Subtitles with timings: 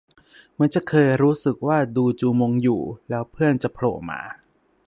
[0.53, 4.19] เหมือนจะเคยรู้สึกว่าดูจูมงอยู่ แล้วเพื่อนจะโผล่มา